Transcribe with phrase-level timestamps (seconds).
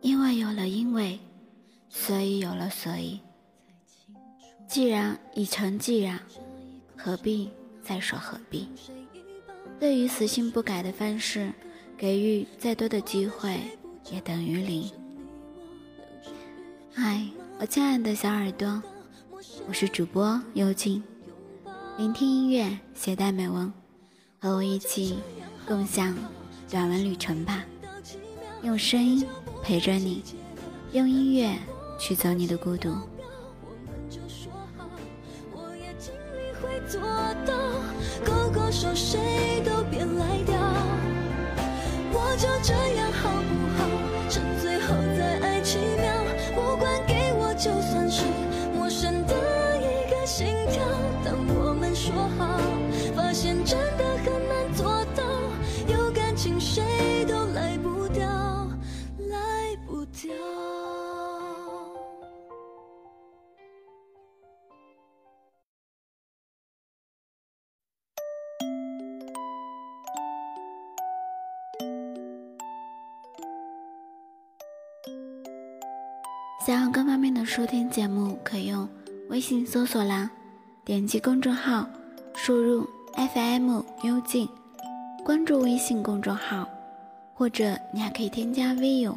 [0.00, 1.18] 因为有了因为，
[1.88, 3.20] 所以有了所以。
[4.68, 6.20] 既然已成既然，
[6.96, 7.50] 何必
[7.82, 8.68] 再说何必？
[9.80, 11.52] 对于死性不改的方式，
[11.96, 13.60] 给予再多的机会
[14.10, 14.90] 也等于零。
[16.92, 17.26] 嗨，
[17.58, 18.82] 我亲爱的小耳朵，
[19.66, 21.02] 我是主播幽静，
[21.96, 23.72] 聆听音乐，携带美文，
[24.38, 25.18] 和我一起
[25.66, 26.16] 共享
[26.70, 27.64] 短文旅程吧。
[28.62, 29.24] 用声音
[29.62, 30.22] 陪着你，
[30.92, 31.54] 用音乐
[31.98, 32.90] 驱走你的孤独。
[42.10, 43.84] 我就这样好不好？
[44.28, 46.12] 趁最后再爱几秒，
[46.54, 48.24] 不管给我就算是
[48.76, 49.34] 陌生的
[49.76, 50.82] 一个心跳。
[51.24, 52.58] 当我们说好，
[53.14, 55.22] 发现真的很难做到，
[55.88, 57.17] 有感情谁
[76.68, 78.86] 想要更方便的收听节目，可用
[79.30, 80.28] 微信搜索栏
[80.84, 81.88] 点击公众号，
[82.34, 84.46] 输入 FM 幽静，
[85.24, 86.68] 关注微信公众号，
[87.32, 89.16] 或者你还可以添加 V 友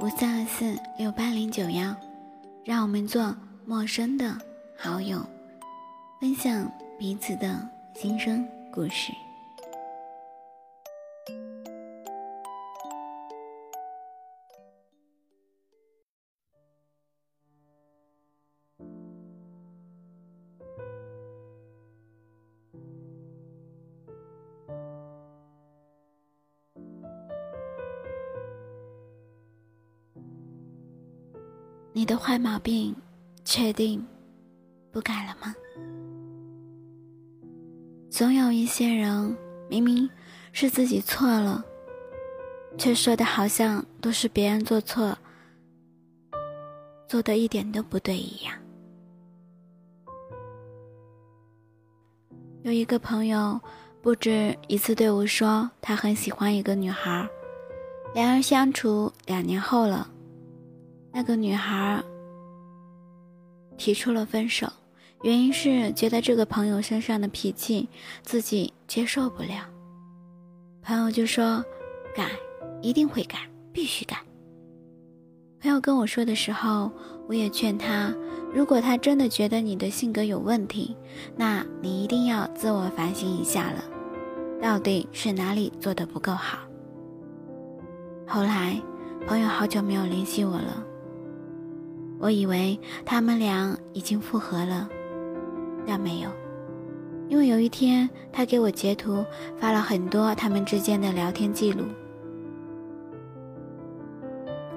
[0.00, 1.94] 五三二四六八零九幺，
[2.64, 3.32] 让我们做
[3.64, 4.36] 陌生的
[4.76, 5.24] 好友，
[6.20, 9.12] 分享彼此的心声故事。
[31.98, 32.94] 你的坏毛病，
[33.44, 34.06] 确定
[34.92, 35.52] 不改了吗？
[38.08, 39.36] 总有一些人，
[39.68, 40.08] 明明
[40.52, 41.64] 是自己错了，
[42.78, 45.18] 却说的好像都是别人做错，
[47.08, 48.54] 做的一点都不对一样。
[52.62, 53.60] 有一个朋友
[54.00, 57.28] 不止一次对我说，他很喜欢一个女孩，
[58.14, 60.08] 两人相处两年后了。
[61.12, 62.02] 那个女孩
[63.76, 64.66] 提出了分手，
[65.22, 67.88] 原因是觉得这个朋友身上的脾气
[68.22, 69.64] 自己接受不了。
[70.82, 71.64] 朋友就说
[72.14, 72.30] ：“改，
[72.80, 73.38] 一定会改，
[73.72, 74.16] 必须改。”
[75.60, 76.90] 朋友跟我说的时候，
[77.28, 78.14] 我也劝他：
[78.54, 80.96] 如果他真的觉得你的性格有问题，
[81.36, 83.84] 那你一定要自我反省一下了，
[84.62, 86.58] 到底是哪里做的不够好。
[88.26, 88.80] 后来，
[89.26, 90.84] 朋友好久没有联系我了。
[92.18, 94.88] 我以为他们俩已经复合了，
[95.86, 96.30] 但没有，
[97.28, 99.24] 因为有一天他给我截图
[99.56, 101.84] 发了很多他们之间的聊天记录。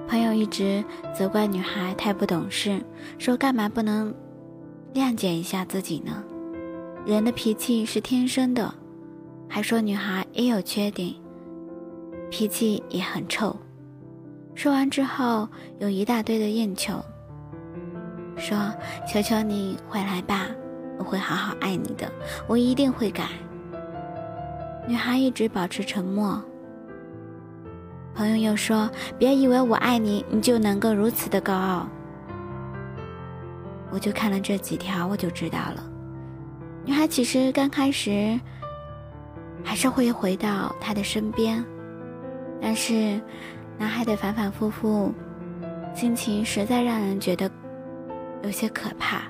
[0.06, 2.80] 朋友一直责怪女孩太不懂事，
[3.18, 4.14] 说干嘛不能
[4.94, 6.22] 谅解一下自己呢？
[7.04, 8.72] 人的脾气是天生的，
[9.48, 11.12] 还说女孩也有缺点，
[12.30, 13.56] 脾气也很臭。
[14.54, 15.48] 说完之后，
[15.80, 17.02] 有一大堆的厌求。
[18.42, 18.58] 说
[19.06, 20.48] ：“求求你回来吧，
[20.98, 22.10] 我会好好爱你的，
[22.48, 23.28] 我一定会改。”
[24.84, 26.42] 女孩一直保持沉默。
[28.16, 31.88] 朋友又说：“别以为我爱你，你就能够如此的高傲。”
[33.90, 35.84] 我就看了这几条，我就知道了，
[36.84, 38.38] 女孩其实刚开始
[39.62, 41.64] 还是会回到他的身边，
[42.60, 43.20] 但是
[43.78, 45.14] 男孩的反反复复，
[45.94, 47.48] 心情实在让人觉得。
[48.42, 49.22] 有些可怕。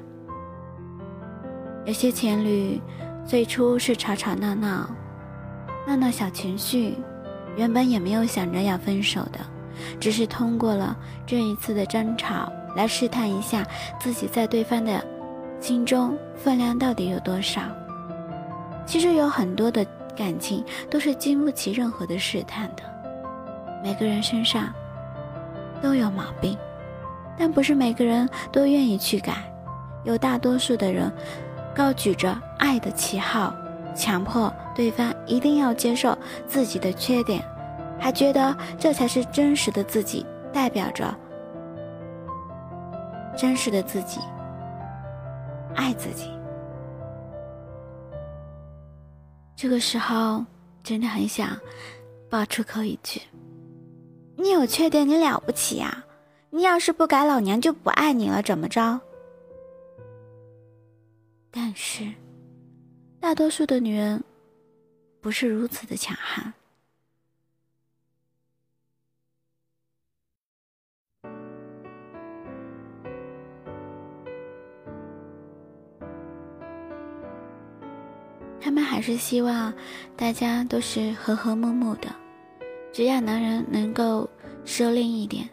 [1.85, 2.81] 有些情侣
[3.27, 4.89] 最初是吵吵闹闹，
[5.87, 6.97] 闹闹小情绪，
[7.57, 9.41] 原本也没有想着要分手的，
[9.99, 13.67] 只是通过了这一次的争吵来试探一下
[13.99, 15.05] 自己在对方的
[15.61, 17.63] 心中分量到底有多少。
[18.87, 19.85] 其实有很多的
[20.17, 22.83] 感情都是经不起任何的试探的，
[23.83, 24.73] 每个人身上
[25.83, 26.57] 都有毛病。
[27.43, 29.35] 但不是每个人都愿意去改，
[30.05, 31.11] 有大多数的人
[31.75, 33.53] 高举着爱的旗号，
[33.97, 36.17] 强迫对方一定要接受
[36.47, 37.43] 自己的缺点，
[37.99, 41.13] 还觉得这才是真实的自己，代表着
[43.37, 44.21] 真实的自己。
[45.75, 46.31] 爱自己。
[49.57, 50.45] 这个时候，
[50.85, 51.59] 真的很想
[52.31, 53.21] 爆出口一句
[54.39, 56.05] ：“你有缺点，你了不起呀！
[56.55, 59.01] 你要是不改，老娘就不爱你了，怎么着？”
[61.51, 62.07] 但是，
[63.19, 64.23] 大多数的女人
[65.23, 66.53] 不是如此的强悍。
[78.61, 79.73] 他们还是希望
[80.17, 82.15] 大家都是和和睦睦的，
[82.93, 84.29] 只要男人能够
[84.65, 85.49] 收敛一点，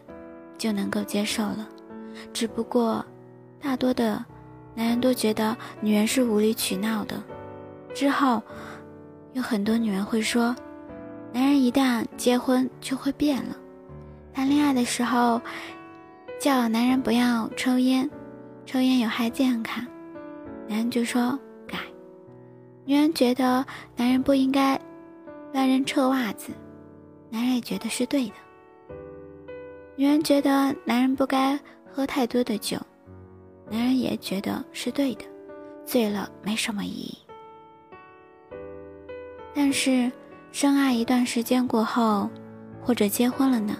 [0.60, 1.66] 就能够接受了。
[2.34, 3.02] 只不过，
[3.62, 4.22] 大多的
[4.74, 7.20] 男人都觉得女人是无理取闹的。
[7.94, 8.42] 之后，
[9.32, 10.54] 有很多女人会说，
[11.32, 13.56] 男人一旦结婚就会变了。
[14.34, 15.40] 谈恋爱的时候，
[16.38, 18.08] 叫男人不要抽烟，
[18.66, 19.82] 抽烟有害健康，
[20.68, 21.78] 男人就说改。
[22.84, 23.64] 女人觉得
[23.96, 24.78] 男人不应该
[25.54, 26.52] 乱扔臭袜子，
[27.30, 28.34] 男人也觉得是对的。
[30.00, 31.60] 女人觉得男人不该
[31.92, 32.78] 喝太多的酒，
[33.70, 35.26] 男人也觉得是对的，
[35.84, 37.18] 醉了没什么意义。
[39.54, 40.10] 但是，
[40.52, 42.30] 深爱一段时间过后，
[42.80, 43.76] 或者结婚了呢？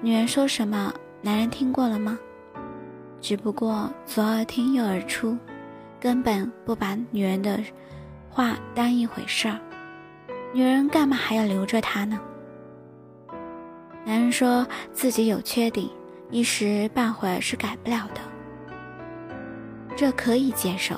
[0.00, 2.18] 女人说什么，男人听过了吗？
[3.20, 5.38] 只不过左耳听右耳出，
[6.00, 7.60] 根本不把女人的。
[8.28, 9.60] 话当一回事儿，
[10.52, 12.20] 女人干嘛还要留着他呢？
[14.04, 15.86] 男人说自己有缺点，
[16.30, 18.20] 一时半会是改不了的，
[19.96, 20.94] 这可以接受。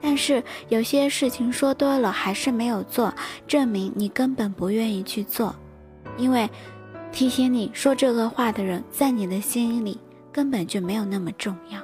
[0.00, 3.12] 但是有些事情说多了还是没有做，
[3.46, 5.54] 证明你根本不愿意去做，
[6.16, 6.48] 因为
[7.10, 9.98] 提醒你说这个话的人在你的心里
[10.30, 11.80] 根本就没有那么重要。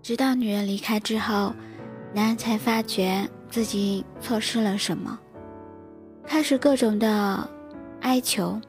[0.00, 1.52] 直到女人离开之后，
[2.14, 5.18] 男人才发觉自己错失了什么，
[6.26, 7.48] 开始各种的
[8.00, 8.60] 哀求，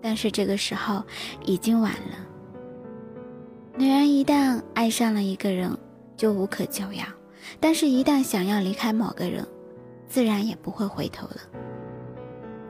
[0.00, 1.02] 但是这个时候
[1.44, 2.26] 已经晚了。
[3.76, 5.70] 女人一旦爱上了一个人，
[6.16, 7.04] 就无可救药；
[7.60, 9.46] 但是，一旦想要离开某个人，
[10.08, 11.36] 自然也不会回头了。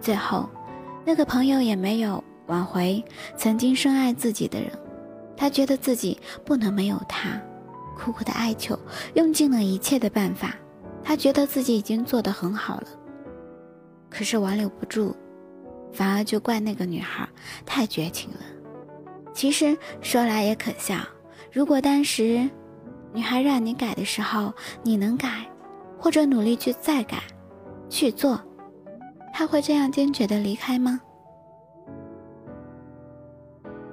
[0.00, 0.48] 最后，
[1.04, 3.02] 那个朋友也没有挽回
[3.36, 4.70] 曾经深爱自己的人，
[5.36, 7.40] 他觉得自己不能没有他。
[7.96, 8.78] 苦苦的哀求，
[9.14, 10.54] 用尽了一切的办法，
[11.02, 12.86] 他觉得自己已经做得很好了。
[14.10, 15.14] 可是挽留不住，
[15.92, 17.28] 反而就怪那个女孩
[17.64, 18.40] 太绝情了。
[19.32, 20.96] 其实说来也可笑，
[21.52, 22.48] 如果当时
[23.12, 24.52] 女孩让你改的时候，
[24.82, 25.46] 你能改，
[25.98, 27.22] 或者努力去再改，
[27.88, 28.40] 去做，
[29.32, 31.00] 他会这样坚决的离开吗？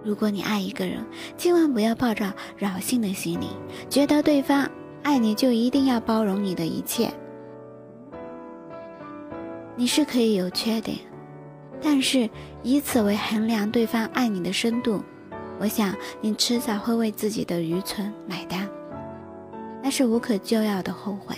[0.04, 1.04] 如果你爱一个人，
[1.38, 3.48] 千万不要抱着侥幸的心理，
[3.90, 4.70] 觉得对方
[5.04, 7.12] 爱你就一定要包容你的一切。
[9.77, 10.98] 你是可以有缺点，
[11.81, 12.30] 但是
[12.63, 15.04] 以此为衡量对方爱你的深度，
[15.59, 18.69] 我想你迟早会为自己的愚蠢买单，
[19.83, 21.35] 那是无可救药的后悔。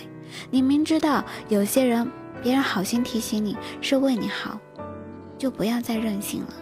[0.50, 2.08] 你明知道有些人，
[2.40, 4.58] 别人好心提醒你是为你好，
[5.36, 6.54] 就不要再任性了。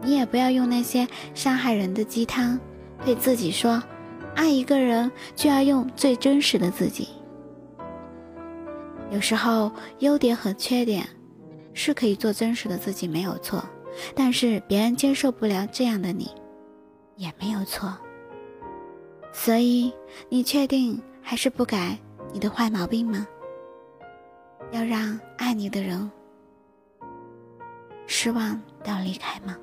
[0.00, 2.58] 你也不要用那些伤害人的鸡汤，
[3.04, 3.82] 对自己说，
[4.36, 7.08] 爱一个人就要用最真实的自己。
[9.12, 11.06] 有时候优点和缺点
[11.74, 13.62] 是可以做真实的自己，没有错。
[14.14, 16.30] 但是别人接受不了这样的你，
[17.16, 17.94] 也没有错。
[19.30, 19.92] 所以
[20.30, 21.98] 你确定还是不改
[22.32, 23.26] 你的坏毛病吗？
[24.70, 26.10] 要让爱你的人
[28.06, 29.54] 失望到离开吗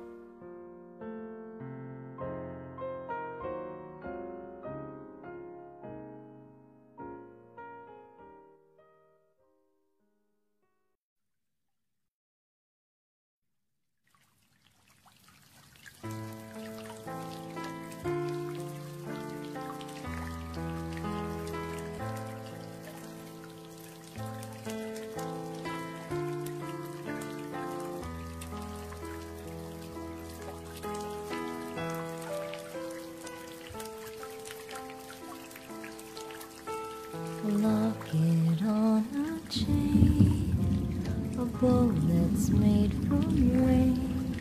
[42.48, 44.36] made from rain.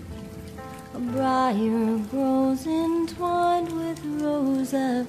[0.94, 5.08] A briar grows entwined with rose I've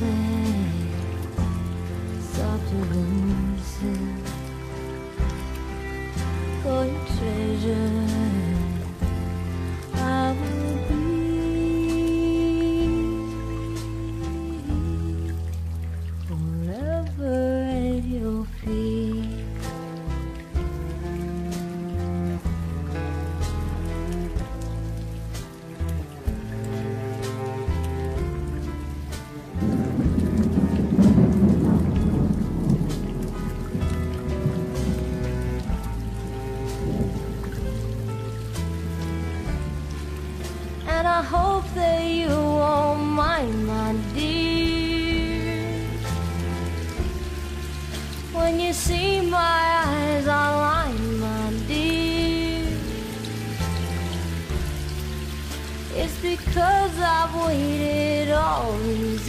[0.00, 0.29] Christmas.
[57.50, 59.19] Waited all these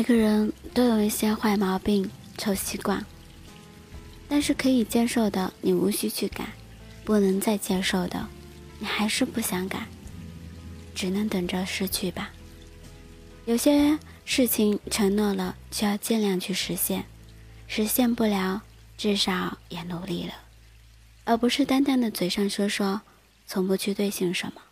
[0.00, 3.04] 每个人都有一些坏毛病、臭习惯，
[4.30, 6.46] 但是可以接受的，你无需去改；
[7.04, 8.26] 不能再接受的，
[8.78, 9.86] 你还是不想改，
[10.94, 12.30] 只能等着失去吧。
[13.44, 17.02] 有些事情承诺了，就要尽量去实现；
[17.66, 18.62] 实现不了，
[18.96, 20.32] 至少也努力了，
[21.24, 23.02] 而不是单单的嘴上说说，
[23.46, 24.62] 从不去兑现什么。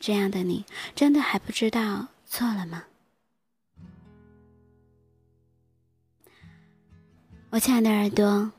[0.00, 0.64] 这样的你，
[0.96, 2.82] 真的还不知道错了吗？
[7.50, 8.52] 我亲爱的耳朵，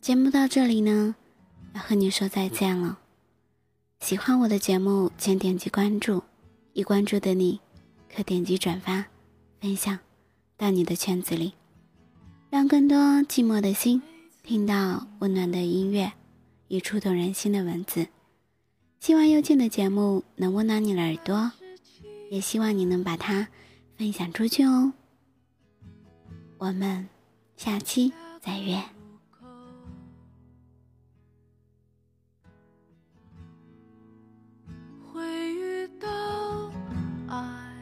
[0.00, 1.16] 节目到这里呢，
[1.74, 3.00] 要和你说再见了。
[3.98, 6.22] 喜欢我的节目，请点击关注，
[6.72, 7.58] 已关注的你，
[8.08, 9.06] 可点击转发、
[9.60, 9.98] 分享
[10.56, 11.54] 到你的圈子里，
[12.48, 14.00] 让更多寂寞的心
[14.44, 16.12] 听到温暖的音乐
[16.68, 18.06] 与触动人心的文字。
[19.00, 21.50] 希望幽静的节目能温暖你的耳朵，
[22.30, 23.48] 也希望你能把它
[23.96, 24.92] 分享出去哦。
[26.58, 27.11] 我们。
[27.64, 28.76] 下期再约。
[35.12, 36.08] 会遇到
[37.28, 37.72] 爱，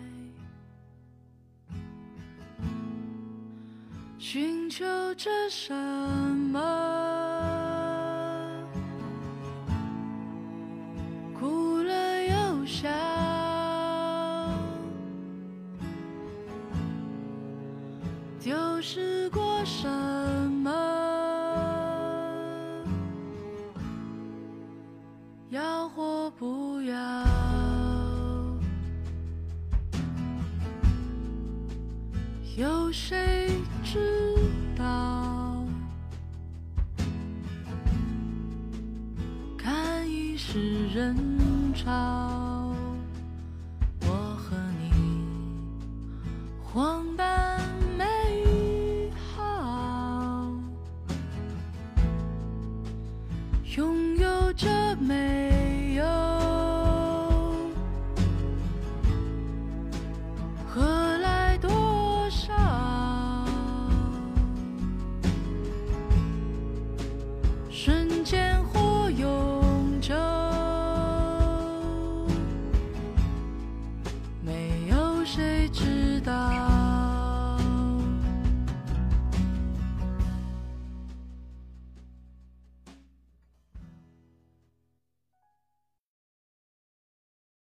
[4.19, 4.85] 寻求
[5.15, 7.20] 着什么？
[19.65, 19.89] 什
[20.63, 20.71] 么？
[25.51, 26.97] 要或不要？
[32.57, 33.49] 有谁
[33.83, 33.99] 知
[34.77, 35.65] 道？
[39.57, 41.17] 看一世人
[41.75, 42.75] 潮，
[44.03, 45.25] 我和你
[46.63, 47.40] 荒诞